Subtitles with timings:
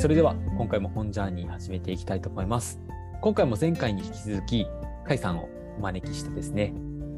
[0.00, 2.80] それでは今回も本ジャーニー始めていきたいと思います。
[3.20, 4.70] 今回も前回に引き続き、甲
[5.08, 6.72] 斐さんをお招きしてですね、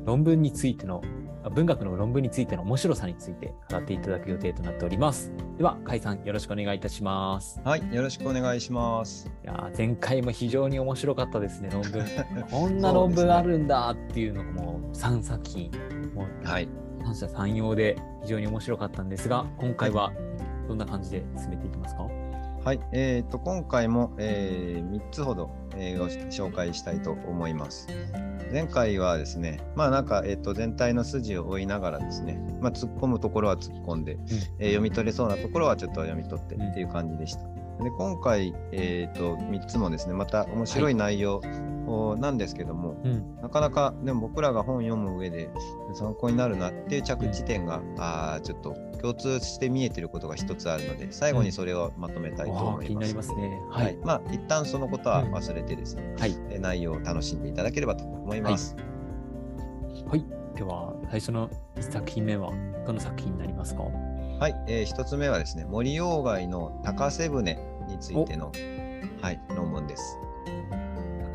[0.04, 1.00] 論文についての、
[1.45, 5.32] あ文学の論文についての面白さについて語っていただく予定となっております。
[5.58, 7.60] では、甲斐さんよろしくお願いいたします。
[7.62, 9.30] はい、よろしくお願いします。
[9.44, 12.04] いやー前回も非常に面白かったですね、論文。
[12.50, 15.70] こんな論文あるんだっていうのがもう3作品、
[16.16, 16.68] もうはい、
[17.04, 20.12] 三者三様で非常に面白かったんですが、今回は
[20.66, 22.02] どんな感じで進めていきますか？
[22.02, 22.21] はい、
[22.93, 27.88] えー、と今回も、えー、3つほど、えーご紹介したいと思います。
[28.52, 34.19] 前回はですね、まあなんか、えー、と全体の筋を追いながらですね、まあ、突っ込むところは突っ込んで、
[34.59, 37.43] えー読み取れそうなところはちょっと読み取ってっていう感じでした。
[37.83, 41.41] で今回、えー、と3つもですね、また面白い内容
[41.81, 41.81] お
[42.19, 43.37] なんですけども、うん。
[43.41, 45.51] なかなかでも僕らが本読む上で
[45.95, 53.15] 参考になるなっていう着地点が、あーちょっと共通して見えてることが一つあるので最後にそれをまとめたいと思います。
[53.15, 53.60] ますね。
[53.70, 53.98] ははいい。。
[54.04, 56.37] まあ一旦そのことは忘れてですね、はい。
[56.51, 58.76] え内容を楽しんでいただければと思います。
[60.09, 60.24] はい。
[60.54, 62.52] では、最初の1作品目は
[62.87, 63.85] どの作品になりますか？
[64.38, 67.56] はい、えー一つ目はですね森鴎外の高瀬舟
[67.88, 68.50] についての、
[69.20, 70.19] はい、論文です。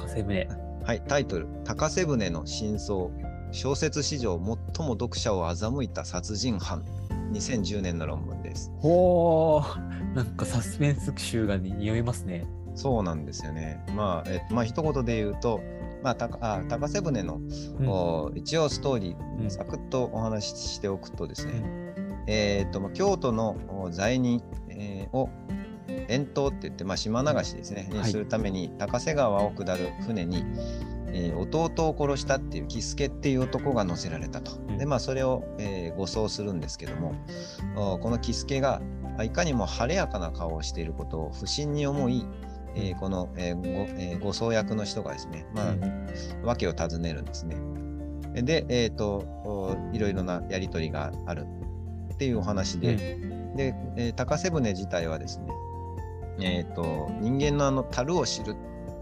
[0.08, 0.48] 高瀬舟。
[0.86, 3.10] はい、タイトル「高瀬舟の真相
[3.52, 6.86] 小説史上最も読者を欺いた殺人犯」
[7.34, 8.72] 2010年の論文です。
[8.80, 12.48] ほー、なんかサスペンス集が匂いますね。
[12.74, 13.84] そうなんですよね。
[13.98, 15.60] まあ、えっと、まあ、一言で言うと、
[16.02, 17.42] まあ、たかあ高瀬舟の、
[17.80, 21.64] うんお一応ストーリうんー、サクッとお話ししておくとですね、
[22.28, 25.30] えっと、まあ京都のお罪人、えーを
[26.08, 30.44] 遠島って言って、まあ、島流しですね、するために高瀬川を下る船に、
[31.10, 34.52] えー弟を殺したっていう喜助っていう男が乗せられたと。
[34.70, 34.78] うん。
[34.78, 37.16] でまあそれを、えー護送するんですけども
[37.76, 42.26] おこの喜助がまあいかにも晴れやかな顔をしていることを不審に思い、
[42.76, 46.08] えーこの、えーごえー護送役の人がですね、まあうん。
[46.44, 47.56] 訳を尋ねるんですね。
[48.44, 51.46] で、えーとおいろいろなやり取りがある
[52.14, 52.96] っていうお話で、
[53.56, 55.48] で、えー高瀬舟自体はですね、
[56.40, 58.56] えー、と人間のあの樽を知る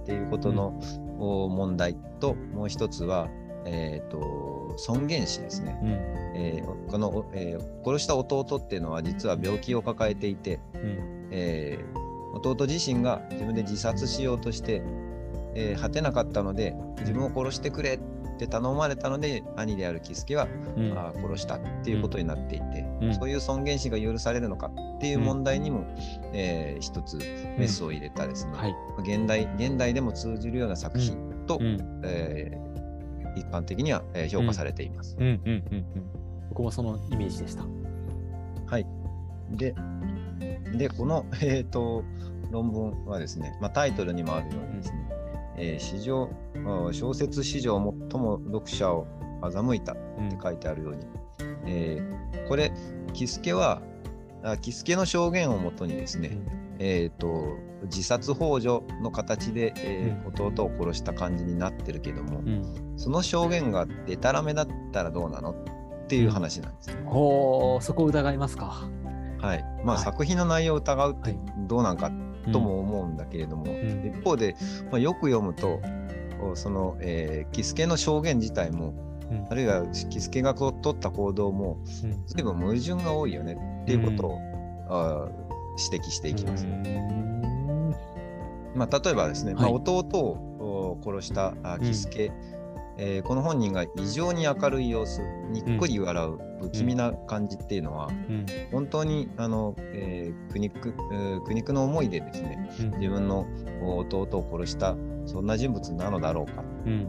[0.04, 0.80] っていうことの、
[1.18, 3.30] お問題ともう一つは、
[3.66, 5.90] えー、と尊厳死ですね、うん。
[6.36, 11.28] えーこの、おえー殺した弟っていうのは実は病気を抱えていて、うん。
[11.32, 14.82] えー弟自身が自分で自殺しようとして、
[15.56, 18.00] えー果てなかったので自分を殺してくれっ
[18.36, 20.48] て頼まれたので兄である喜助は
[20.78, 20.98] うん。
[20.98, 25.86] あー殺したっていうことになっていて、うんそういう尊厳死が許されるのかっていう問題にも、
[26.34, 27.18] えー一つ
[27.58, 28.76] メスを入れたですね、はい。
[29.00, 32.02] 現代現代でも通じるような作品と、うん。
[32.04, 32.66] えー
[33.38, 35.18] 一般的には、えー評価されています。
[35.20, 35.26] うん。
[35.26, 35.42] うん。
[35.46, 35.76] うん。
[35.76, 35.86] うん。
[36.50, 37.66] 僕もそのイメージでした。
[38.66, 38.88] はい、
[39.52, 39.76] で
[40.78, 42.04] でこの、 えー、と
[42.52, 45.10] 論文はですね、まあ、タイトルにもあるようにですね、
[45.58, 46.30] えー史上
[46.66, 47.80] あ小説史上
[48.16, 49.08] 最も読者を
[49.42, 50.28] 欺いたうん。
[50.28, 51.06] って書いてあるように、
[51.66, 52.72] えーこれ
[53.14, 53.82] 喜助は
[54.44, 56.38] あ喜助の証言をもとにですね、
[56.78, 62.94] えー、と自殺幇助の形で、えー弟を殺した感じになってるけども、うん。
[62.98, 65.52] その証言がデタラメだったらどうなの？
[65.52, 66.92] っていう話なんです。
[66.92, 66.98] よ。
[67.06, 68.88] ほー、そこ疑いますか。
[69.40, 69.64] はい。
[69.84, 70.04] まあ、はい。
[70.04, 71.40] 作品の内容を疑うってはい。
[71.68, 72.12] どうなんか
[72.52, 73.68] とも思うんだけれども、ん。
[74.06, 74.56] 一方で、
[74.92, 75.80] まあ、よく読むとお
[76.56, 78.94] その、えー、喜助の証言自体も
[79.32, 79.48] うん。
[79.50, 82.24] あるいは喜助がこう取った行動もうん。
[82.28, 84.40] 随分矛盾が多いよねっていうことを、
[84.90, 85.46] あー
[85.92, 86.66] 指摘していきます。
[86.66, 87.96] うん
[88.76, 92.32] まあ、例えばですね、まあ、はい弟をお殺したあ喜助、
[92.98, 95.22] えーこの本人が異常に明るい様子
[95.52, 98.46] にっこり笑う不気味な感じっていうのは、うん。
[98.72, 102.92] 本当にあの、えー苦肉えー苦肉の思いでですねうん。
[103.00, 103.46] 自分の
[103.84, 107.08] 弟を殺したそんな人物なのだろうかうん。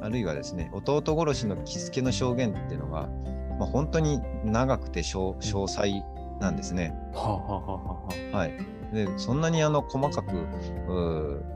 [0.00, 3.08] あるいはですね弟殺しの喜助の証言っていうのが、
[3.58, 6.02] まあ、本当に長くて詳詳細
[6.40, 6.94] なんですね。
[7.12, 8.46] は
[8.92, 11.52] い、でそんなにあの細かくうー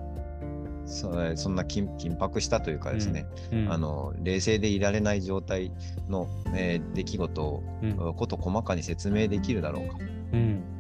[0.87, 5.73] そそんな緊緊迫したというかですね、うんあ、の冷静でいられない状態
[6.09, 8.15] の、えー出来事をうん。
[8.15, 9.97] こと細かに説明できるだろうか。
[10.33, 10.76] うん。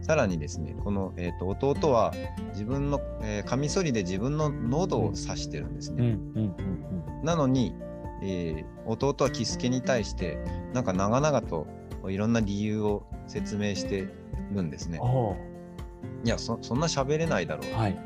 [0.00, 2.12] さらにですね、この、えー、と弟は
[2.52, 5.96] 自分の、えーカミソリで自分の喉を刺してるんですうん。
[5.96, 6.04] ね。
[6.34, 7.24] うん。
[7.24, 7.74] なのに、
[8.22, 10.38] えー弟は喜助に対して、
[10.72, 11.66] なんか長々と
[12.08, 14.08] いろんな理由を説明して
[14.52, 14.98] るんですね
[16.24, 17.98] いや、そそんな喋れないだろう、はい。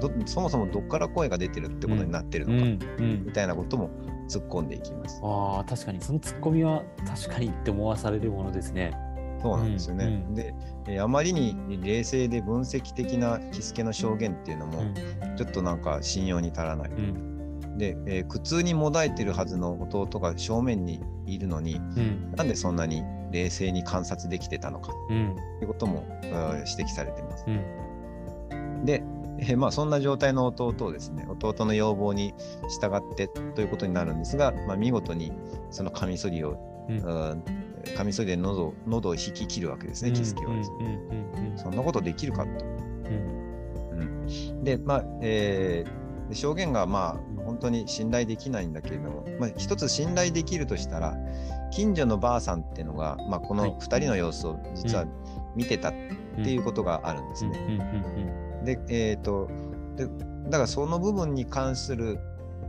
[0.00, 0.10] ど。
[0.24, 2.78] そもそもどっから声が出てるってことになってるうのか、ん。
[2.98, 3.32] うんみ。
[3.32, 3.90] たいなことも
[4.28, 5.20] 突っ込んでいきます。
[5.22, 8.96] ああ、確かに、そのツッコミは確かにって思わされるものですね。
[9.42, 10.04] そうなんですよね。
[10.04, 10.34] うんうん。
[10.34, 10.54] で、
[10.88, 14.82] えーあまりに冷静で分析的な喜助の証言っていうのも、
[15.36, 16.90] ちょっとなんか信用に足らない。
[16.90, 17.78] うん。
[17.78, 22.32] で、えー苦痛にもだえてるはずの弟が正面にいるのに、うん。
[22.36, 25.36] なんでそんなに冷静に観察できてたのかうん。
[25.58, 27.44] ということもうん指摘されています。
[27.46, 28.84] うん。
[28.84, 29.02] で、
[29.38, 32.34] えーまあ、そんな状態の弟をですね、弟の要望に
[32.80, 35.32] 従ってということになるんですが、まあ、見事に
[35.70, 36.58] そのカミソリを、
[36.88, 36.96] うん。
[36.98, 37.59] うん
[37.96, 40.98] カミソリで喉を喉を引き切るわけですね、キスケはですね。
[41.56, 42.50] そんなことできるかと。
[42.50, 42.60] うん
[44.00, 46.00] うんで、まあ、えー
[46.30, 51.16] で証言がまあ本当に信頼できないんだけれども、まあ、一つ信頼できるとしたら、
[51.72, 55.06] 近所のばあさんっていうのが、まあ、こはいの2人の様子を実は
[55.56, 55.94] 見てたっ
[56.38, 58.62] うんていうことがあるんですね。
[58.64, 59.48] で、えっ、と
[59.96, 60.06] で、
[60.44, 62.18] だからその部分に関する、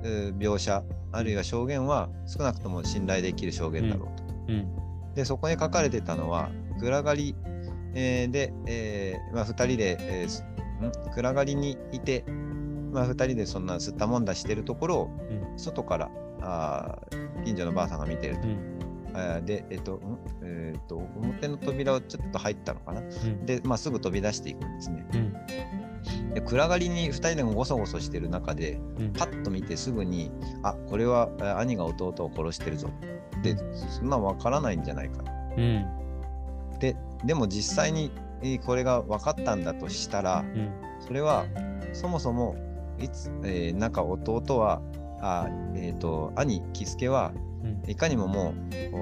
[0.03, 4.23] えー描写、あるいは証言は少なくとも信頼できる証言だろうと。
[4.49, 4.80] うんうん
[5.15, 6.49] で、そこに書かれてたのは、
[6.79, 7.35] 暗がり、
[7.93, 10.51] えーで、えーまあ、2人で、えー
[11.13, 12.23] 暗がりにいて、
[12.91, 15.59] まあ、2人でそんな吸ったもんだしてるところを、うん。
[15.59, 16.09] 外から
[16.41, 18.47] あー近所のばあさんが見てると。
[18.47, 19.45] うん。
[19.45, 20.17] で、えっ、と、ん？
[20.43, 23.01] えっ、と、表の扉をちょっと入ったのかな？
[23.01, 23.45] うん。
[23.45, 25.05] で、まあ、すぐ飛び出していくんですね。
[25.13, 25.33] うん。
[26.33, 29.13] で暗がりに2人でもゴソゴソしてる中でうん。
[29.13, 30.31] パッと見てすぐに
[30.63, 32.89] あこれはあ兄が弟を殺してるぞ
[33.43, 35.23] でそんなん分からないんじゃないか
[35.57, 35.85] うん。
[36.79, 36.95] で
[37.25, 38.11] でも実際に
[38.41, 40.71] えーこれが分かったんだとしたらうん。
[40.99, 41.45] それは
[41.93, 42.55] そもそも
[42.99, 44.81] いつ、えーなんか弟は
[45.21, 47.31] あ、えー、と兄喜助は
[47.63, 47.89] うん。
[47.89, 48.53] いかにもも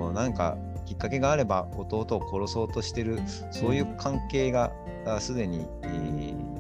[0.10, 3.20] うなんかきっかけがあれば弟を殺そうとしてる
[3.52, 4.72] そういう関係が
[5.06, 6.60] あすでに、えー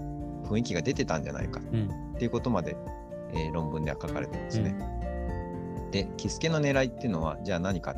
[0.49, 1.61] 雰囲気が出てたんじゃないか。
[1.71, 1.89] うん。
[2.15, 2.75] っていうことまで、
[3.33, 4.75] えー論文では書かれてますね。
[5.91, 7.94] で、キスケの狙いっていうのは、じゃあ何か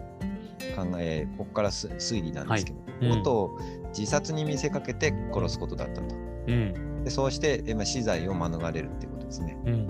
[0.75, 3.57] 考え、ここからす推理なんですけど、はいうん弟を
[3.97, 6.15] 自殺に見せかけて殺すことだったと。
[6.47, 9.57] うんでそうして、えーまあ、死罪を免れるっていうことですね。
[9.65, 9.89] うん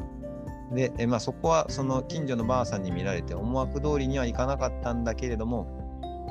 [0.73, 5.67] で、えーまあ、そこはその近所のばあさんに見られて思惑通りにはいかなかったんだけれども、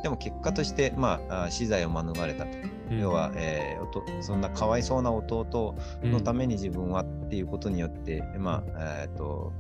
[0.03, 2.57] でも結果として、まあ、あ死罪を免れたと。
[2.91, 3.81] 要は、えー
[4.23, 9.53] そんなかわいそうな弟のために自分はっていうことによって、まあ、えっ、と、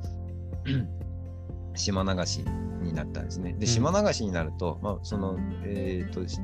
[1.74, 2.44] 島流し
[2.82, 3.52] になったんですね。
[3.52, 6.40] で、ん島流しになると、まあ、その、えっ、と、し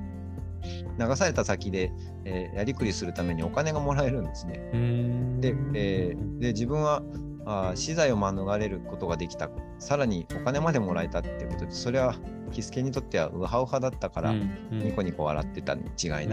[0.98, 1.92] 流された先で、
[2.24, 4.70] えーやりくりするためにお金がもらえるんですね。
[4.72, 7.02] うんで、えーで自分は
[7.44, 9.48] あー死罪を免れることができた。
[9.78, 12.14] さらにお金までもらえたっていうことで、それは、
[12.50, 16.26] キスケにとってはウハウハだったから、ニコニコ笑ってたに違いない。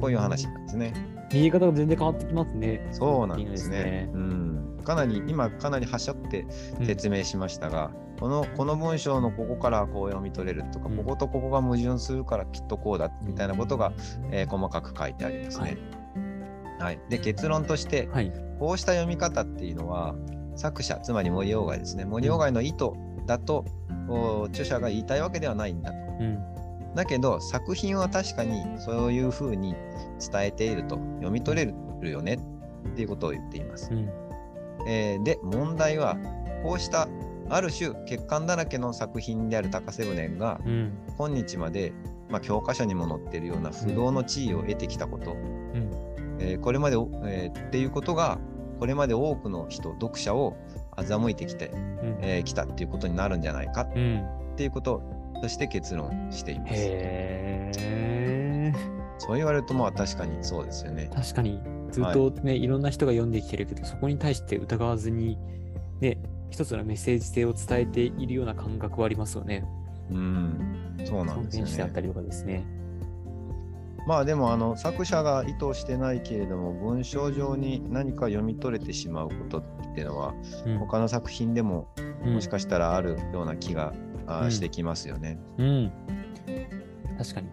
[0.00, 0.92] こういう話なんですね。
[1.32, 2.88] 見え方が全然変わってきますね。
[2.92, 4.10] そうなんですね。
[4.12, 6.46] うん、かなり今かなりはしょって
[6.82, 10.96] 説明しましたが、このこの文章のここからこう読み取れるとか、うん。
[10.96, 13.92] こことここが矛盾するからきっとこうだみたいなことが、
[14.30, 15.78] えー細かく書いてありますね。
[16.78, 17.00] はい。
[17.08, 18.32] で結論としてはい。
[18.58, 20.14] こうした読み方っていうのは
[20.54, 22.04] 作者つまり森鴎外ですね。
[22.04, 22.90] 森鴎外の意図
[23.26, 23.64] だと、
[24.08, 25.96] お著者が言いたいわけではないんだと。
[26.20, 26.38] うん。
[26.94, 29.74] だけど作品は確かにそういうふうに
[30.30, 33.90] 伝えていると読み取れるよねっていうことを言っています。
[33.92, 34.19] うん
[34.86, 36.16] えーで問題は
[36.62, 37.08] こうした
[37.48, 40.92] ある種欠陥だらけの作品である高瀬舟がうん。
[41.18, 41.92] 今日まで、
[42.28, 45.90] まあ、教科書にも載っているような不動の地位を得てきたこと、うん。
[46.38, 48.38] えーこれまで、えーっていうことが
[48.78, 50.56] これまで多くの人読者を
[50.96, 52.18] 欺いてきてき、うん。
[52.22, 54.24] えー来たっていうことになるんじゃないかうん。
[54.52, 55.02] っていうこと
[55.40, 56.74] として結論しています。
[59.18, 61.10] そう言われるとまあ確かにそうですよね。
[61.14, 65.38] 確かに、ずっとね、い、ろんな人が読んできてるけど、そこに対して疑わずに、
[66.00, 66.18] ね、
[66.50, 69.64] 一つのメッセージ性を伝えているような感覚はありますよね。
[70.10, 72.00] うん、そうなんですよねしてあった。
[72.00, 72.66] りとかですね。
[74.06, 79.62] まあでもあの作者が意図してないけれども文章上に何か読み取れてしまうことっ
[79.94, 80.34] ていうのは
[80.66, 81.88] うん他の作品でも
[82.24, 85.40] うんもしかしたらあるような気が、うんしてきますよね。
[85.58, 85.92] うん。
[87.18, 87.48] 確かに。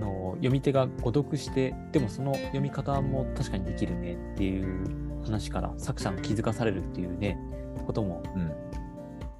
[0.00, 7.38] あの、読み手が誤読して、でもその読み方も確かにできるねっていう話から、作者が気づかされるっていうね、
[7.86, 8.52] ことも、うん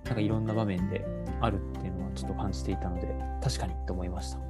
[0.04, 1.06] なんかいろんな場面で
[1.40, 4.40] あるっていうのはちょっと感じていたので、確かにと思いました。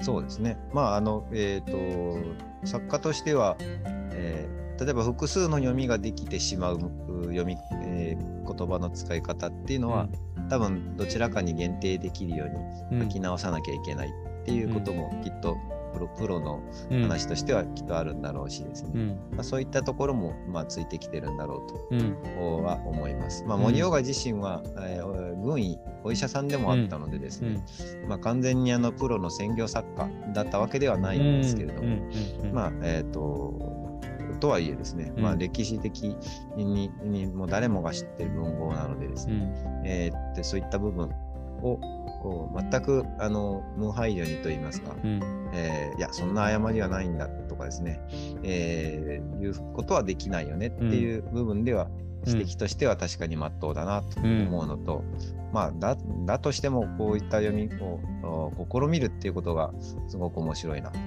[0.00, 0.56] そうですね。
[0.72, 10.08] まああのえっ、と作家としては、えー例えば複数の読みができてしまうう読み、えー言葉の使い方っていうのは、
[10.50, 14.10] 多分どちらかに限定できるようにうん、書き直さなきゃいけないっ
[14.44, 15.56] ていうこともきっと
[15.94, 16.60] プロプロの
[16.90, 17.02] うん。
[17.02, 19.08] 話としてはきっとあるんだろうしですね、うん。
[19.32, 23.44] まあ、そういったところもまあついてきてるんだろううんとは思います。
[23.44, 23.62] まあ、うん。
[23.62, 27.62] 森岡自身は、えー軍医お医者さんでもあったのでですね、
[28.08, 31.96] まあ、完全にあのプロの専業作家だったわけではないんですけれども、
[32.52, 33.54] まあえっ、と
[34.40, 36.16] とはいえですね、まあ、うん歴史的
[36.56, 41.10] ににもう誰もが知ってる文豪なのでですね、えーでそういった部分
[41.64, 41.80] を
[42.70, 48.00] 全くあの無配慮にと言いますか、えーいやそんな誤りはないんだとかですね、
[48.42, 52.04] えーいうことはできないよねっていう部分では、うん。
[52.26, 55.04] 指摘としては確かに真っ当だなと思うのと、
[55.52, 58.00] まあだだとしてもこういった読みを
[58.56, 59.72] お試みるっていうことが
[60.08, 60.98] すごく面白いなと、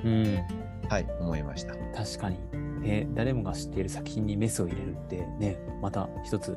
[0.90, 1.74] はい、思いました。
[1.96, 2.38] 確かに、
[2.82, 6.56] ね、誰もが知っている作品にメスを入れるってねまた一つ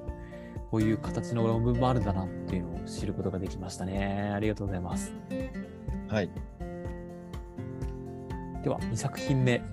[0.71, 4.33] こういう形の論文もあるんだなっていうのを知ることができましたね。
[4.35, 5.13] ありがとうございます。
[6.09, 6.31] はい、
[8.63, 9.59] では2作品目。
[9.59, 9.65] こ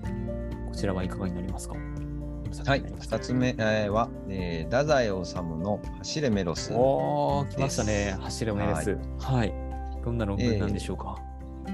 [0.74, 1.74] ちらはいかがになりますか？
[2.64, 8.16] はい、2つ目えーは、えー、太宰治の「走れメロス」おー来ましたね。
[8.20, 8.96] 走れメレス。
[9.18, 9.52] はい、
[10.04, 11.16] どんな論文なんでしょうか、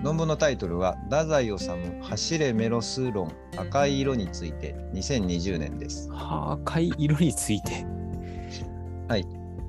[0.03, 1.71] 論文のタイトルは「太宰治
[2.01, 3.31] 走れメロス論。
[3.57, 6.11] 赤い色について2020年」です。
[6.11, 7.85] はあ赤い色について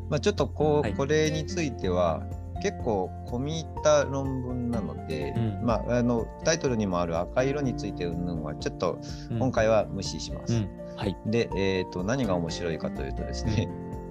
[0.09, 0.93] まあ、ちょっとこう、はい。
[0.93, 2.23] これについては
[2.61, 5.65] 結構込み入った論文なので、うん。
[5.65, 10.55] まあ、あのタイトルにもある赤い色について云々はちょっと今回は無視します。
[10.55, 10.69] うん。
[10.95, 11.17] はい。
[11.25, 13.69] で、えー、と何が面白いかというとですね、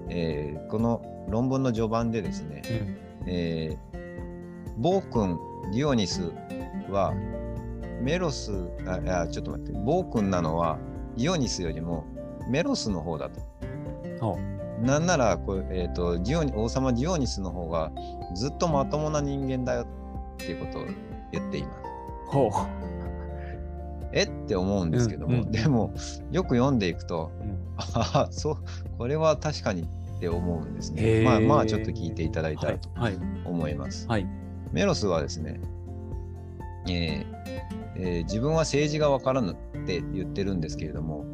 [0.09, 2.61] えーこの論文の序盤でですね、
[3.25, 5.39] えー、暴君
[5.71, 6.31] ディオニス
[6.89, 7.13] は
[8.01, 8.51] メロス
[8.85, 10.77] あいやちょっと待って暴君なのは
[11.17, 12.05] ディオニスよりも
[12.47, 13.29] メロスの方だ
[14.19, 14.37] と。
[14.81, 17.91] おなんならこう、えー、とディオニ王様ディオニスの方が
[18.35, 20.85] ずっとまともな人間だよっていうことを
[21.31, 21.79] 言っています。
[22.27, 22.51] ほう。
[24.13, 24.23] え？
[24.23, 25.51] って思うんですけども、うんうん。
[25.51, 25.93] でも
[26.31, 27.57] よく読んでいくとうん。
[27.77, 28.57] ああそう
[28.97, 31.01] これは確かにって思うんですへね。
[31.19, 31.23] ー。
[31.23, 32.75] まあまあちょっと聞いていただいたはい。
[32.75, 33.17] らとはい。
[33.45, 34.07] 思います。
[34.07, 34.27] はい。
[34.71, 35.59] メロスはですね、
[36.87, 37.25] えー
[37.97, 41.25] えー自分は政治がわからぬって言ってるんですけれども、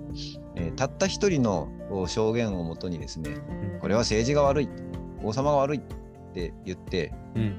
[0.55, 3.29] えーたった一人のお証言をもとにですね、
[3.81, 4.69] これは政治が悪い、
[5.23, 5.81] 王様が悪いっ
[6.33, 7.55] て言って、うん。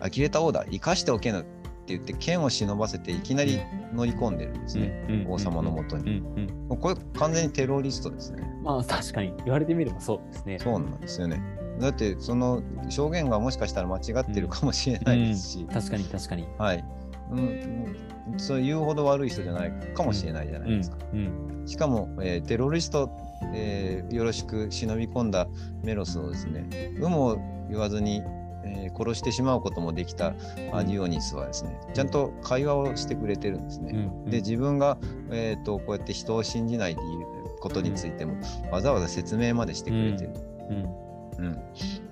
[0.00, 1.48] 呆れた王だ、生かしておけぬって
[1.88, 3.60] 言って剣を忍ばせていきなり
[3.94, 5.32] 乗り込んでるんですね、うん。
[5.32, 6.04] 王様のもとうん。
[6.04, 6.22] に。
[6.68, 8.42] これ完全にテロリストですね。
[8.62, 9.32] まあ確かに。
[9.44, 10.58] 言われてみればそうですね。
[10.58, 11.42] そうなんですよね。
[11.80, 16.46] だってその証言がもしかしたら間違ってるかもしれないですし、確かに確かに。
[16.58, 16.84] はい。
[17.30, 20.98] うん、うんそう言うほど悪い人じゃないかもしれないじゃないですか。
[21.12, 23.10] うんしかも、えーテロリスト、
[23.54, 25.48] えーよろしく忍び込んだ
[25.82, 28.22] メロスをですね、有無を言わずに、
[28.64, 30.34] えー殺してしまうこともできた
[30.72, 33.92] アディオニスはですね、ちゃんと会話をしてくれてるんですね。
[34.24, 34.98] うんで、自分が、
[35.30, 37.26] えー、とこうやって人を信じないという
[37.60, 38.34] ことについても、
[38.70, 40.30] わざわざ説明までしてくれてる。
[40.70, 41.08] うん
[41.38, 41.58] うん、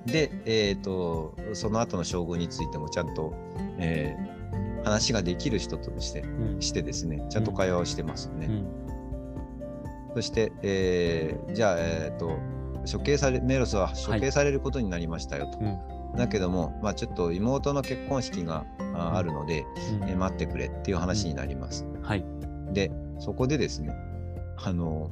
[0.07, 3.35] で、えー、とその後の将軍についてもちゃんと、
[3.79, 4.36] えー
[4.87, 6.62] 話ができる人としてうん。
[6.62, 8.47] してですねちゃんと会話をしてますよね。
[8.47, 8.66] うん。
[10.14, 12.38] そして、えーじゃあ、えー、と
[12.90, 15.59] 処刑されメロスは処刑されることになりましたよと。
[15.59, 16.16] うん。
[16.16, 18.64] だけども、まあ、ちょっと妹の結婚式が
[18.95, 19.66] ああるので、
[20.00, 20.09] うん。
[20.09, 21.85] えー待ってくれっていう話になります。
[22.02, 22.25] はい。
[22.73, 23.93] でそこでですね
[24.59, 25.11] あの、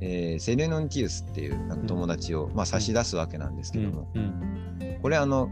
[0.00, 4.98] えーセレノンティウスっていう友達を、まあ、差し出すわけなんですけども、うん。
[5.02, 5.50] これあの、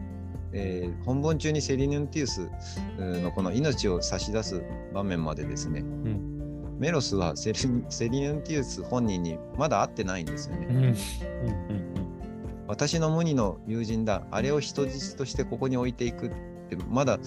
[0.53, 2.51] えー本文中にセリヌンティウス
[2.99, 6.77] のこの命を差し出す場面までですね、うん。
[6.79, 10.67] メロスはセリセリヌンティウス本人にまだ会ってないんですよね。
[10.69, 10.77] うん。
[10.77, 10.97] うんうん
[12.71, 16.31] 私の無二の友人だ、あれを人質としてここに置いていくっ
[16.69, 17.19] て、まだ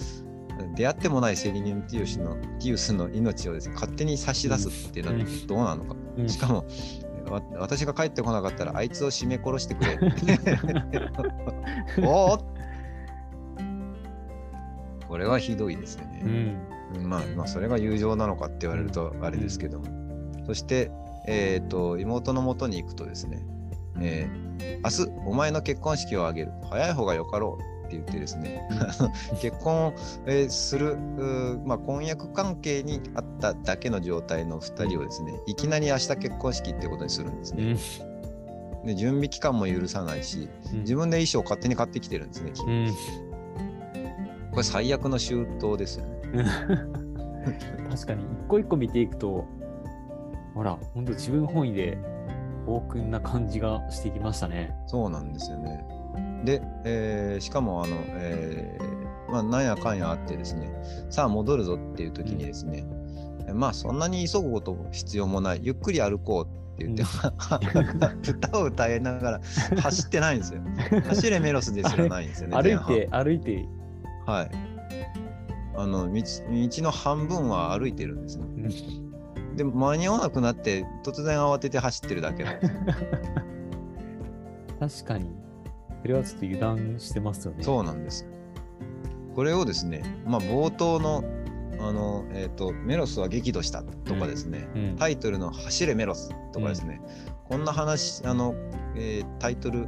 [0.74, 5.48] 出会ってもないセリヌンティウスのティウスの命をですね勝手に差し出すってなってうん。
[5.48, 5.98] どうなのか。
[6.18, 6.30] うん。
[6.30, 6.66] しかも、
[7.30, 10.00] わ私が帰ってこなかったらあいつを締め殺してくれ。
[12.08, 12.53] おー
[15.14, 16.32] これはひどいですようね。
[16.98, 19.86] んまあ、まあ、それが友情なのかって言われるとあれですけども。
[20.48, 20.90] そして、
[21.28, 23.46] えっ、と、妹のもとに行くとですね、
[24.02, 26.52] えー明日、お前の結婚式を挙げる。
[26.68, 28.68] 早い方がよかろうって言ってですね、
[29.40, 29.94] 結婚を、
[30.26, 37.64] えーする、うーまあ、婚約関係にあっただけの状態の2人をですね、いきなり明日結婚式ってことにするんですね。
[37.64, 38.14] うん
[38.84, 42.52] で準備期間も許さないし、自分で衣装を勝手に買ってきてるんですね。
[42.68, 42.70] う
[43.30, 43.33] ん
[44.54, 46.46] これ最悪の周到ですよね。
[47.90, 49.46] 確かに一個一個見ていくと
[50.54, 51.98] ほらほんと自分本位で
[52.66, 54.76] 暴君な感じがしてきましたね。
[54.88, 55.86] そうなんですよね。
[56.46, 60.72] で、えーしかもあの、えーまあ、なんやかんやあってですね、
[61.10, 62.86] さあ戻るぞっていう時にですね、
[63.54, 67.04] まあそんなに急ぐこと必要もない、ゆっくり歩こうって言って、
[68.32, 69.42] 歌を歌いながら
[69.82, 70.62] 走ってないんですよ。
[71.08, 72.56] 走れメロスですらないんですよね。
[72.62, 73.68] 歩いて、歩いて、
[74.26, 74.52] はい。
[75.76, 76.24] あの道、道
[76.84, 78.46] の半分は歩いてるんですね。
[79.56, 82.74] で、間に合わなくなって、突然慌てて走ってるだけなんです。
[85.04, 85.32] 確かに。
[86.02, 87.64] それはちょっと油断してますよね。
[87.64, 88.28] そうなんです。
[89.36, 91.24] これをですね、まあ、冒頭の、
[91.80, 94.96] あの、えっ、と、メロスは激怒したとかですね、うん。
[94.98, 97.02] タイトルの走れメロスとかですね、
[97.46, 98.54] こんな話、あの、
[98.96, 99.88] えータイトル、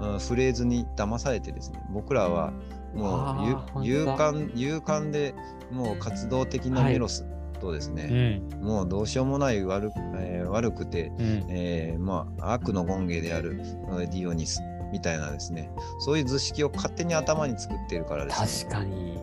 [0.00, 2.52] うんフレーズに騙されてですね、僕らは
[2.96, 5.34] もうゆ勇敢、勇敢で
[5.70, 7.24] もう活動的なメロス
[7.60, 8.62] とですうね、ん。
[8.62, 11.44] もうどうしようもない悪,、えー悪くて、うん。
[11.48, 14.60] えーまあ、悪の権芸であるえーディオニス
[14.92, 18.70] みたいなですね、そういう図式を勝手に頭に作っているからですね。
[18.72, 19.18] 確かに。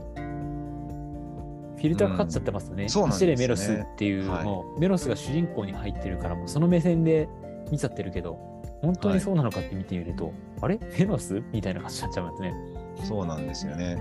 [1.78, 2.84] フィルターかかっちゃってますよね。
[2.84, 7.28] うんそうなんですよねメロスっていう、はいもうメロスが主人公に入ってるから、もうその目線で
[7.72, 8.38] 見ちゃってるけど、
[8.82, 10.80] 本当にそうなのかって見てみると、あれ？
[10.98, 11.42] メロス？
[11.52, 12.54] みたいな感じになっちゃいますね。
[13.04, 13.98] そうなんですよね。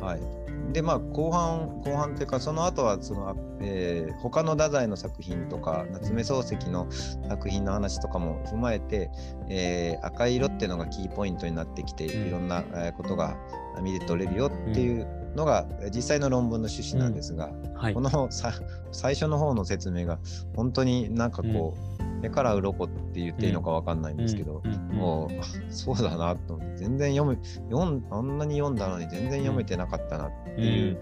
[0.00, 0.72] はい。
[0.72, 6.86] で、まあ、後半、後半っていうか、その後は、その、えー他の太宰の作品とか、夏目漱石の
[7.28, 9.10] 作品の話とかも踏まえて、
[9.48, 13.36] えー赤い色っていうのがキーポイントになってきて、うんいろんなえーことが
[13.82, 17.94] 見て取れるよっていうのが、実際の論文の趣旨なんですが、はい。
[17.94, 18.00] こ。
[18.00, 18.52] のさ
[18.92, 20.18] 最初の方の説明が、
[20.56, 24.72] 本当になんかこう、目から鱗って言っていいのかわかんないんですけど、うん。
[24.72, 24.90] うん。
[24.90, 24.96] うん。
[24.96, 30.98] もう、あ そうだなと思って、全然読む、読んあんなに読んだのに全然読めてなかったなっていう,、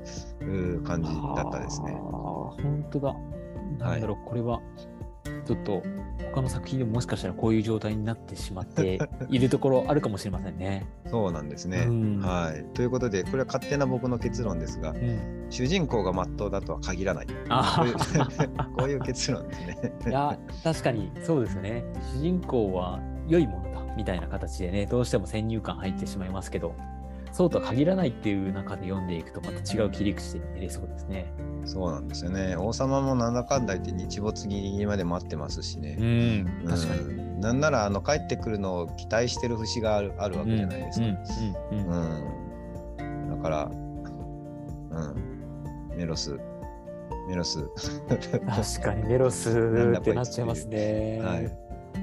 [0.78, 1.92] う感じだったですね。
[1.92, 3.14] 本当だ。
[3.78, 4.60] なんだろう、これは、
[5.44, 5.82] ちょっと、
[6.32, 10.86] 他の作品でももしかしたらこういう状態になってしまって いるところあるかもしれませんね。
[11.06, 11.84] そうなんですね。
[11.86, 12.64] うんはい。
[12.74, 15.46] ということで、これは勝手な僕の結論ですが、うん。
[15.50, 17.26] 主人公が真っ当だとは限らない。
[17.48, 17.96] あこういう
[18.56, 18.64] あ。
[18.78, 19.92] こういう結論ですね。
[20.06, 21.84] いや、確かにそうですよね。
[22.14, 26.74] 主人公は良いものだみたいな形でね、どうしても先入観入ってしまいますけど、
[27.32, 31.32] そうとは限らないっていう中で読んでいくと、また違う切り口で見れそうですね。
[31.64, 32.56] そうなんですよね。
[32.56, 35.94] 王様もなんだかんだ言って日没ギリギリまで待ってますしね。
[35.94, 37.00] ん、確かに。
[37.00, 41.06] うんなんならあの帰ってくるのを期待してる節があるあるわけじゃないですか。
[41.72, 43.74] うん、だから、う
[45.94, 46.38] ん、メロス、
[47.28, 47.68] メロス。
[48.78, 51.20] 確かにメロスってなっちゃいますね。
[51.20, 51.50] はい、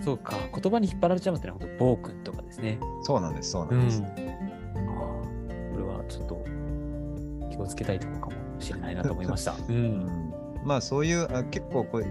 [0.04, 1.54] そうか、言葉に引っ張られちゃいますね。
[1.80, 2.78] 暴君とかですね。
[3.04, 4.02] そうなんです、そううなんです。
[4.02, 4.06] ん。
[7.64, 9.52] をつけたいところかもしれないなと思いました。
[9.52, 9.56] う。
[9.70, 12.06] うんんまあそういうあ結構こう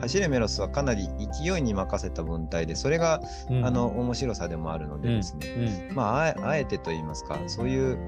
[0.00, 5.96] 走れメロスはかなり勢いに任せた文体でそれが、うんあの、面白さでもあるのでですね、うん。
[5.96, 7.98] まああえあえてと言いますかそういう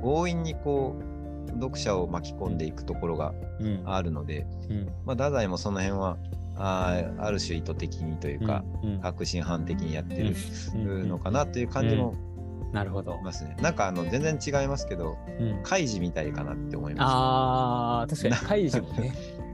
[0.00, 0.94] 強引にこ
[1.48, 3.82] う読者を巻き込んでいくところがうん。
[3.84, 4.86] あるので、うん。
[5.04, 6.16] まあ太宰もその辺は
[6.56, 10.34] あーある種意図的にというか、うん、確信犯的にやってる
[10.74, 12.14] うんのかなという感じも
[12.72, 13.24] なるほどし。
[13.24, 13.56] ますね。
[13.60, 19.12] なんかあの全然違いますけど、うん、カイジみたいかなって思いまああ、確かに、カイジもね。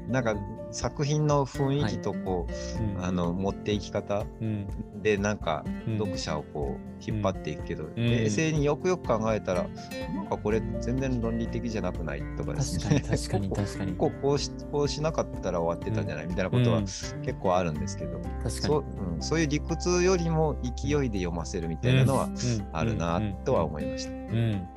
[0.09, 0.13] す。
[0.13, 0.35] なんか
[0.71, 4.67] 作品の雰囲気とこう、うんあの持っていき方うん
[5.03, 9.67] でなんかうん読者をこう引っ張っていくけど、ん冷静によくよく考えたら、
[10.15, 13.01] なんかこれ全然論理的じゃなくないとかですね。
[13.01, 13.95] 確かに、確かに。
[13.97, 22.35] こうこうしこうしなかったら終わってたんじゃないみたいなことはうん結構あるんですけど、確かそううん、そういう理屈よりも勢いで読ませるみたいなのはに。
[22.73, 24.11] あるなとは思いいました。
[24.11, 24.69] うん。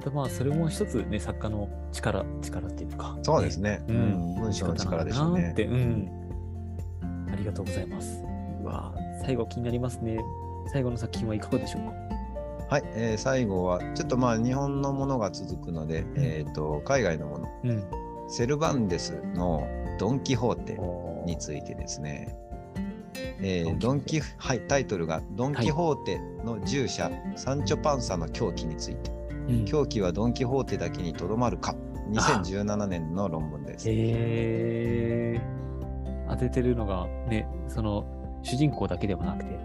[0.00, 3.18] うんまたまあ、それも一つね、作家の力、力っていうか。
[3.22, 3.82] そうですね。
[3.88, 3.98] ううん
[4.36, 6.08] ん、文章の力でしょうねうん。
[7.30, 8.22] ありがとうございます。
[8.62, 10.18] うわ最後気になりますね。
[10.72, 11.92] 最後の作品はいかがでしょうか？
[12.70, 17.84] はい、えー最後はちょっとまあ日本のものが続くので、えっ、と海外のもの、うん。
[18.28, 19.66] セルバンデスの
[19.98, 20.78] ドン・キホーテ
[21.26, 22.36] についてですね。
[23.42, 29.19] えードンキキはい、タイトルが「ドン・キホーテの従者、サンチョ・パンサの狂気について」うん
[29.64, 31.74] 狂気はドン・キホーテだけにとどまるか
[32.10, 33.88] 2017年の論文です。
[33.88, 33.94] へ
[35.36, 35.40] え
[36.28, 38.04] 当ててるのがね、その
[38.42, 39.58] 主人公だけではなくて、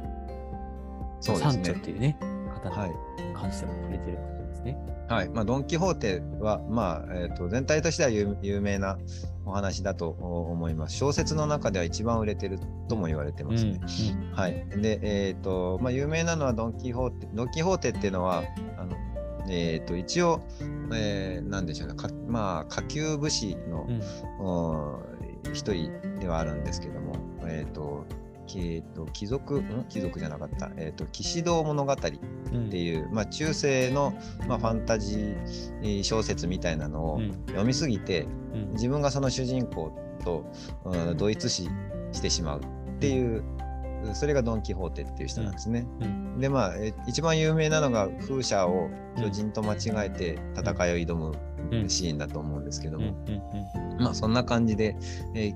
[1.19, 1.81] そうですサンチョっね。
[1.83, 2.17] ていうね、
[2.63, 2.95] 方はいに
[3.33, 4.77] 関しても触れてることですね。
[5.07, 8.97] はいまあ、ドン・キホーテは、まあえー、と全体としては有有名な
[9.45, 10.95] お話だと思います。
[10.95, 13.79] 小説の中では一番売れてるとも言われてますね。
[14.33, 14.65] はい。
[14.81, 17.27] で、えっ、と、まあ、有名なのはドン・キホーテ。
[17.33, 18.43] ドン・キホーテっていうのは、
[19.49, 20.41] えっ、と、一応、
[20.93, 23.88] えー、なんでしょうね、かまあ、下級武士の
[25.43, 28.05] うん、一人ではあるんですけども、えっ、と、
[28.58, 29.86] えー、と貴族、ん？
[29.89, 32.13] 貴族じゃなかった、えー、と騎士道物語って
[32.53, 32.71] うん。
[32.71, 34.13] いう、まあ、中世の、
[34.47, 37.31] まあ、ファンタジー小説みたいなのをうん。
[37.47, 38.71] 読みすぎて、うん。
[38.73, 39.91] 自分がその主人公
[40.23, 40.45] と、
[40.86, 41.69] うん同一視
[42.12, 42.63] してしまうっ
[42.99, 43.43] ていう、
[44.13, 45.87] それがドン・キホーテっていう人なんですね。
[46.01, 46.39] うん。
[46.39, 51.31] でまあえ一番有名なのが風車を巨人と間違えて戦いを挑む
[51.71, 51.89] うん。
[51.89, 53.03] シーンだと思うんですけどうん。
[53.05, 54.03] も、うん。
[54.03, 54.95] まあそんな感じで、
[55.33, 55.55] えー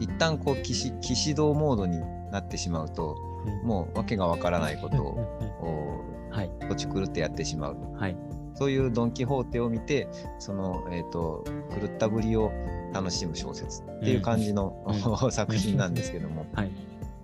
[0.00, 3.16] 一旦こう騎士騎士道モードになってしまうと
[3.62, 3.66] うん。
[3.66, 6.50] もう訳がわからないことをはい。
[6.68, 7.76] 土地狂ってやってしまう。
[7.94, 8.16] はい。
[8.54, 10.08] そういうドン・キホーテを見て
[10.40, 11.44] その、えー、と
[11.80, 12.52] 狂ったぶりを
[12.92, 14.84] 楽しむ小説っていう感じの、
[15.22, 16.70] う 作品なんですけども、はい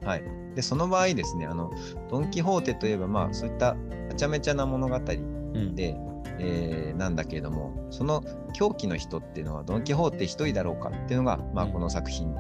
[0.05, 0.23] はい、
[0.55, 1.71] でその場合ですねあの
[2.11, 3.77] ドン・キホーテといえばまあそういったは
[4.17, 4.97] ちゃめちゃな物語
[5.55, 5.75] うん。
[5.75, 5.97] で、
[6.39, 11.73] えーなんだけれどもその狂気の人っていうのはドン・キホーテ一人だろうかっていうのが、まあ、うん。
[11.73, 12.35] この作品、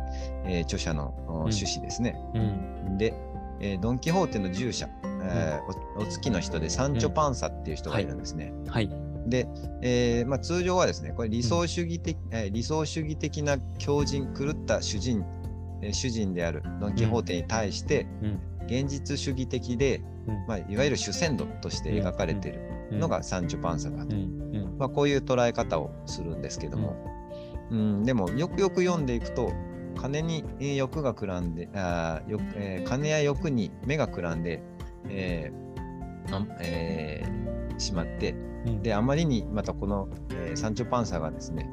[0.44, 2.16] えー著者の趣旨ですね。
[2.34, 2.98] うん。
[2.98, 3.14] で、
[3.60, 8.52] えードン・キホーテの従者、えーおお月の人でサンチョ・パンサっていう人がいるんですね。
[8.68, 8.90] はい。
[9.26, 9.48] で、
[9.80, 15.43] えーまあ、通常はですねこれ理想主義的、えー理想主義的な狂人狂った主人、えー
[15.92, 18.40] 主人であるドン・キホーテに対して、うん。
[18.66, 20.46] 現実主義的で、うん。
[20.46, 24.16] まあ、いわゆる主戦度として描かれているのがサンチョ・パンサだと、
[24.78, 26.96] まあ、こういう捉え方をするんですけども、
[27.70, 28.02] うん。
[28.04, 29.52] でもよくよく読んでいくと
[29.96, 34.62] 金にえー欲がくらんであーよえー金や欲に目がくらんで、
[35.08, 41.68] えーあえーしまってうんであまりにまたこの、えーサンチョ・パンサがですね、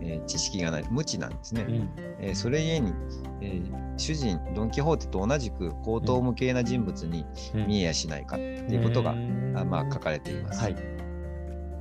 [0.00, 1.90] えー知識がない無知なんですね、うん。
[2.20, 2.92] えーそれゆえに、
[3.40, 7.66] えー主人ドン・キホーテと同じく高等無形な人物にうん。
[7.66, 10.60] 見えやしないかっていうことが、うんあまあ、書かれています。
[10.60, 10.76] はい。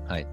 [0.07, 0.27] はい、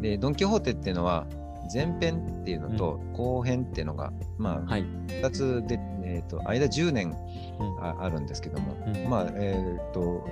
[0.00, 1.26] でドン・キホーテっていうのは
[1.72, 4.84] 前編っていうのと後編っていうのが、まあ、はい。
[5.08, 7.14] 2つで、えー、と間10年
[7.58, 7.84] うん。
[7.84, 9.10] ああるんですけども、うん。
[9.10, 10.26] まあえー、と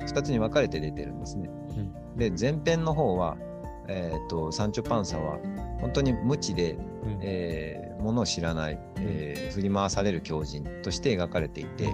[0.00, 1.50] 2つに分かれて出てるんですね。
[2.16, 3.36] で前編の方は、
[3.88, 5.38] えー、とサンチョ・パンサは
[5.80, 7.18] 本当に無知で、うん。
[7.22, 11.88] えーものを知らない、えー振り回される狂人として描かれていて、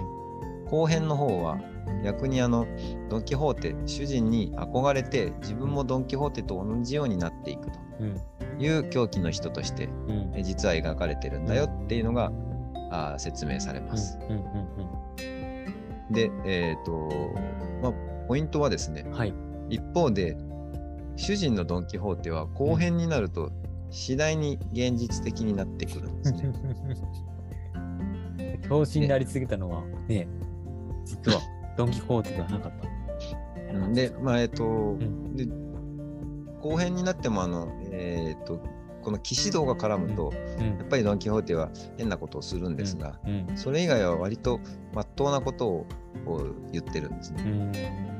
[0.69, 1.57] 後編の方は
[2.03, 2.67] 逆にあの
[3.09, 8.15] ドン・キホーテ主人に憧れて自分もドン・キホーテと同じようになっていくうん。
[8.57, 10.31] という狂気の人としてうん。
[10.35, 12.31] え実は描かれてるんだよっていうのが
[12.89, 14.19] あー説明されます。
[14.29, 14.37] うん。
[14.37, 16.13] うん。
[16.13, 17.09] で、えっ、と、
[17.81, 17.93] まあ、
[18.27, 19.33] ポイントはですねうんはい
[19.71, 20.37] 一方で
[21.15, 23.51] 主人のドン・キホーテは後編になると
[23.89, 26.53] 次第に現実的になってくるんですね。
[28.67, 30.27] 教師になり続けたのはね
[31.05, 31.41] 実は
[31.77, 32.71] ドン・キホーテではなかっ
[33.69, 33.75] た。
[33.77, 33.93] うん。
[33.93, 35.35] で、まあ、えっ、と、ん。
[35.35, 35.47] で
[36.61, 38.61] 後編になってもあの、えっ、と
[39.01, 40.65] この騎士道が絡むと、うん。
[40.77, 43.47] やっぱりドン・キホーテは変なことをするんですが、うん。
[43.55, 44.59] それ以外は割と
[44.93, 45.85] まっとうなことを
[46.71, 48.10] 言ってるんですね。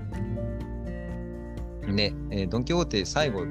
[1.91, 1.95] うん。
[1.95, 3.45] で、えードン・キホーテ最後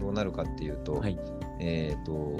[0.00, 1.18] どうなるかっていうと、はい。
[1.60, 2.36] えっ、と、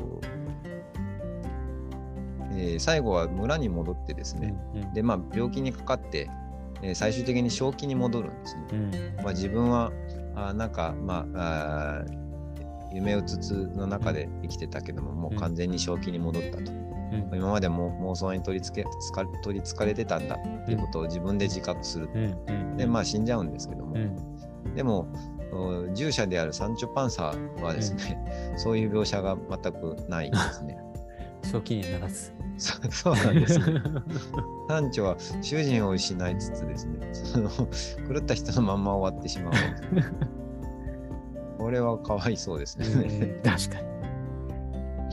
[2.52, 6.30] えー最後は村に戻ってですね、うんで、まあ、病気にかかって、
[6.82, 8.62] えー最終的に正気に戻るんですね。
[8.72, 8.90] うん。
[9.24, 9.92] まあ、自分は、
[10.34, 12.28] あーなんか、まあ、あー
[12.94, 16.72] 夢うつつの中で生きてたけども、もう完全に正気に戻ったと。
[16.72, 17.36] うん。
[17.36, 22.08] 今までも妄想に取りつけつか取りつかれてたんだっていうことを自分で自覚する。
[22.14, 22.76] うんうん。
[22.76, 23.94] で、まあ死んじゃうんですけども。
[23.94, 24.74] うん。
[24.74, 25.06] でも、
[25.37, 25.37] お
[25.94, 30.78] 従者であるサンチョ・パンサーはですね、そういう描写が全くないんですね。
[31.42, 33.80] 正気にならずそそうなんです、ね。
[34.68, 37.48] サンチョは主人を失いつつですね、その
[38.08, 39.54] 狂った人のまんま終わってしまう。
[41.58, 42.86] これはかわいそうですね。
[42.86, 43.88] うん確かに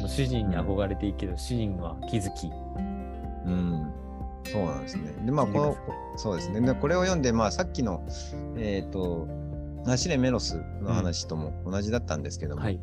[0.07, 2.51] 主人に憧れていいけど主人は気づき
[3.45, 3.91] うん、
[4.43, 5.13] そうなんですね。
[5.23, 5.77] で、まあ、この、
[6.17, 6.61] そうですね。
[6.61, 8.03] で、これを読んで、まあ、さっきの、
[8.57, 9.27] えっ、と、
[9.85, 12.79] ナシレメロスの話とも同じだったんですけども、はい。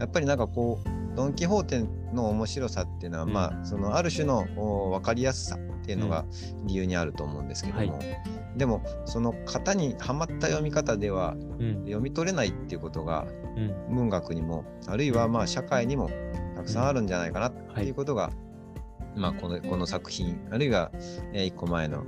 [0.00, 3.32] やっぱりなんかこう、ドン・キホーテの面白さっていうのは、うん。
[3.32, 6.24] まあ、そのある種のお分かりやすさっていうのが
[6.64, 8.00] 理由にあると思うんですけども、は
[8.56, 11.82] でも、その型にはまった読み方ではうん。
[11.84, 13.94] 読み取れないっていうことがうん。
[13.94, 16.10] 文学にも、あるいはまあ社会にも
[16.56, 16.86] たくさん。
[16.88, 18.30] あるんじゃないかなっていうことが、
[19.16, 20.90] まあこのこの作品、あるいは、
[21.32, 22.04] えー一個前の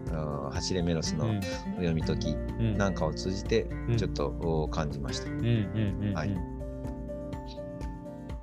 [0.53, 1.40] 走れメロスのうん。
[1.77, 2.77] 読み解きうん。
[2.79, 3.97] なんかを通じてうん。
[3.97, 5.31] ちょっとお感じました。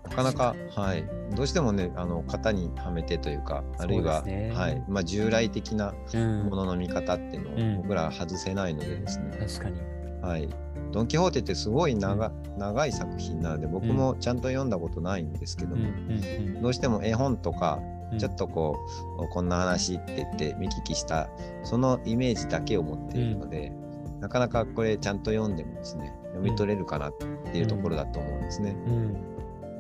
[0.10, 1.04] なかなか、はい、
[1.36, 4.52] どうしてもね、あの型にはめてというか、あるいは、ね。
[4.54, 4.84] はい。
[4.88, 6.44] まあ、従来的なうん。
[6.50, 7.74] ものの見方っていううん。
[7.74, 9.82] のを僕らは外せないのでですね、確かに。
[10.22, 10.48] はい、
[10.92, 16.62] ドン・キホーテってすごい長,、長い作品なので、僕もちゃんと読んだことないんですけどうんも、うん。
[16.62, 18.78] どうしても絵本とか、うんちょっとこ
[19.20, 21.30] うこんな話って言って見聞きした
[21.64, 23.72] そのイメージだけを持っているので、
[24.20, 27.14] なかなかこれちゃんと読んでもですね読み取れるかなっ
[27.52, 28.76] ていうところだと思うんですね。
[28.88, 29.18] うん。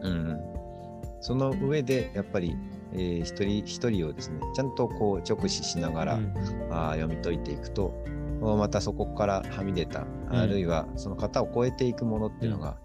[0.01, 0.39] うん。
[1.21, 2.57] その上でやっぱり、
[2.91, 6.33] えー一人一人をですねちゃんとこう直視しながら、うん。
[6.69, 7.93] あー読み解いていくと
[8.41, 12.75] おまたそこからはみ出た、あるいはその型を超えていくものっていうのが、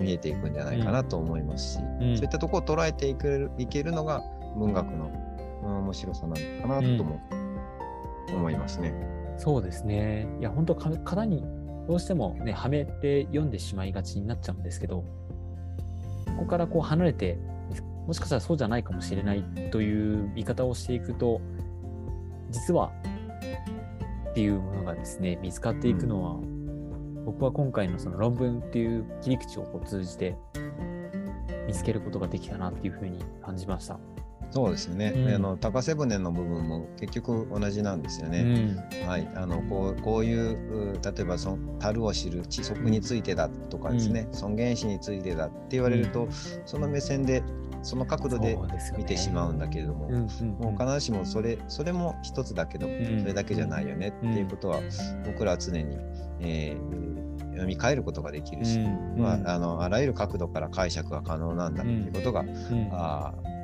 [0.00, 2.16] 見えていくんじゃないかなと思いますし、うん。
[2.16, 4.22] そういったところを捉えていけるのが
[4.56, 5.10] 文学の
[5.62, 7.20] うん面白さなのかなとも
[8.34, 8.94] 思いますね。
[9.38, 10.26] そうですね。
[10.40, 11.44] いや、本当か型に
[11.88, 15.04] どうしてもね、はめて読んでしまいがちになっちゃうんですけど、
[16.36, 17.38] ここからこう離れて、
[18.06, 21.40] もしかしたらそうじゃないかもしれないという見方をしていくと、
[22.50, 22.92] 実は
[24.30, 26.36] っていうものがですね、見つかっていくのは、
[27.24, 30.36] 僕は今回のその論文っていう切り口をこう通じて
[31.66, 33.98] 見つけることができたなっていうふうに感じました。
[34.52, 35.34] そうですよね、うん。
[35.34, 38.42] あの高瀬舟の部分も結局同じなんですようね。
[38.42, 38.76] ん。
[39.06, 46.28] はい、あのこうこういうう例えばその樽を知る知足についてだとかですね、尊厳死についてだって言われると、
[46.66, 47.42] その目線で
[47.82, 48.58] その角度で
[48.96, 53.20] 見てしまうんだけれども、うんうんもう必ずしもそれそれも一つだけど、ん。
[53.20, 54.80] それだけじゃないよねっていうことは、
[55.24, 55.96] 僕らは常に、
[56.40, 57.12] えー
[57.52, 59.16] 読み替えることができるし、うん。
[59.18, 62.88] まあ、あのあらゆる角度から解釈が可能なんだっていうことが、うん。
[62.92, 63.61] あー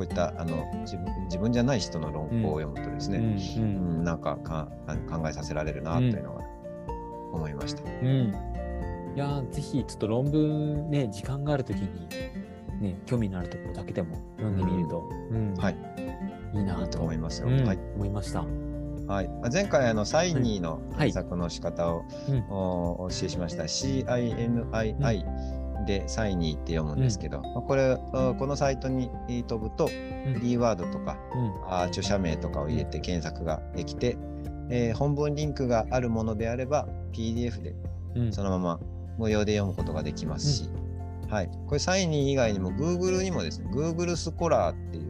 [0.00, 3.66] こういったあの自分自分じゃない人の論考を読むとですね、うんう
[4.00, 4.02] ん。
[4.02, 4.66] なんかか
[5.10, 6.40] 考えさせられるなというのが
[7.34, 7.82] 思いました。
[7.82, 8.34] うん。
[9.14, 12.08] いやーぜひちょっと論文ね、時間があるときに、
[12.80, 15.54] ね、興味のあるところだけでも読んでみると、うん。
[15.58, 15.76] はい、
[16.54, 17.48] いいないいと思いますよ。
[17.48, 17.66] うん。
[17.66, 17.78] はい。
[17.96, 18.46] 思いました。
[19.06, 21.12] はい、あ前回あのサイニーのはい。
[21.12, 22.44] 検索の仕方を、うん。
[22.48, 23.64] おお教えしました。
[23.64, 25.24] CINII
[25.84, 29.10] でサイニーって読むんですけど、まあこれあこのサイトに
[29.46, 30.40] 飛ぶと、うん。
[30.40, 31.72] キーワードとかうん。
[31.72, 34.16] あ著者名とかを入れて検索ができて、
[34.70, 37.74] えー本文リンクがあるものであれば PDF で
[38.14, 38.32] うん。
[38.32, 38.80] そのまま
[39.18, 40.70] 無料で読むことができますし、
[41.28, 45.06] はい、これサイニー以外にも Google にもですね Google スコラーっていうう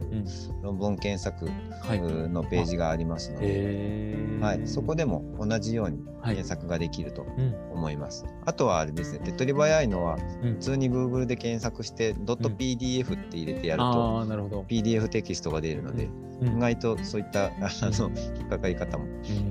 [0.61, 1.45] 論文検索
[1.85, 1.99] はい。
[2.01, 4.39] のページがありますので、へー。
[4.39, 6.35] はい、そこでも同じようにはい。
[6.35, 7.55] 検索ができるとうん。
[7.73, 8.25] 思います。
[8.45, 10.53] あとはあれですね、手っ取り早いのはうん。
[10.53, 14.61] 普通に Google で検索して .pdf って入れてやると、ああ、なるほど。
[14.67, 16.09] PDF テキストが出るので、
[16.41, 16.57] うん。
[16.57, 19.05] 意外とそういったあの引っかかり方も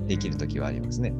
[0.07, 1.13] できるときはありますね。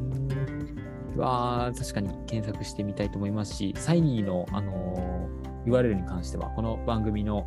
[1.16, 7.46] うわー確かに検索してみたいと思いますし、サイニーの、あのー URL に関しては、この番組の、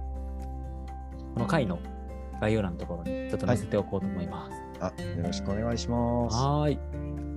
[1.35, 1.79] この回の
[2.41, 4.65] 概要欄のところにちょっと載せておこうと思います。
[4.81, 6.37] あよろしくお願いします。
[6.37, 6.79] はーい。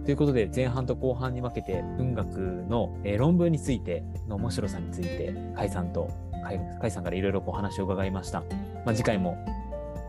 [0.06, 2.38] ということで、前半と後半に分けて、文学
[2.70, 8.42] の、えー論文についての面白さについて、甲斐さんと、甲斐さんからいろいろお話を伺いました。
[8.86, 9.38] まあ、次回も、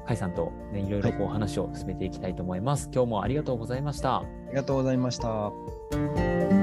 [0.06, 2.90] 甲斐さんと、ね、いろいろこう話を進めていきたいと思います。
[2.94, 4.18] 今日もありがとうございました。
[4.18, 6.57] ありがとうございました。